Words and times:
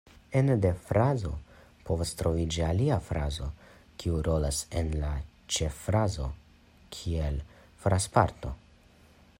Ene 0.39 0.53
de 0.61 0.69
frazo 0.85 1.33
povas 1.89 2.13
troviĝi 2.21 2.63
alia 2.67 2.97
frazo, 3.09 3.49
kiu 4.03 4.23
rolas 4.29 4.63
en 4.81 4.89
la 5.03 5.13
ĉeffrazo 5.57 6.27
kiel 6.97 7.41
frazparto. 7.85 8.59